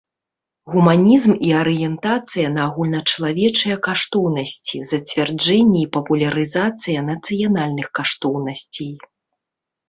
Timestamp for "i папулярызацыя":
5.85-7.05